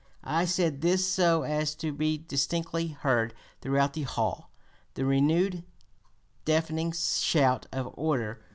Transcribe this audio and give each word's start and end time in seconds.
I 0.23 0.45
said 0.45 0.81
this 0.81 1.05
so 1.07 1.43
as 1.43 1.75
to 1.75 1.91
be 1.93 2.17
distinctly 2.17 2.87
heard 2.87 3.35
throughout 3.61 3.93
the 3.93 4.01
hall, 4.01 4.49
the 4.95 5.05
renewed 5.05 5.63
deafening 6.43 6.91
shout 6.91 7.67
of 7.71 7.87
'order! 7.93 8.41